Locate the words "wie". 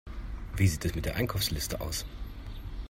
0.55-0.67